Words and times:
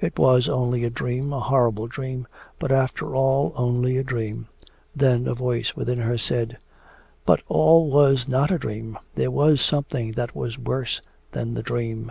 'It 0.00 0.18
was 0.18 0.48
only 0.48 0.84
a 0.84 0.88
dream, 0.88 1.34
a 1.34 1.40
horrible 1.40 1.86
dream, 1.86 2.26
but 2.58 2.72
after 2.72 3.14
all, 3.14 3.52
only 3.56 3.98
a 3.98 4.02
dream.' 4.02 4.46
Then 4.94 5.26
a 5.28 5.34
voice 5.34 5.76
within 5.76 5.98
her 5.98 6.16
said, 6.16 6.56
'But 7.26 7.42
all 7.46 7.90
was 7.90 8.26
not 8.26 8.50
a 8.50 8.56
dream 8.56 8.96
there 9.16 9.30
was 9.30 9.60
something 9.60 10.12
that 10.12 10.34
was 10.34 10.58
worse 10.58 11.02
than 11.32 11.52
the 11.52 11.62
dream.' 11.62 12.10